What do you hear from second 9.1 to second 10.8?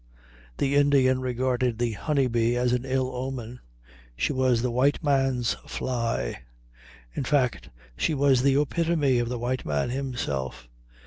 of the white man himself.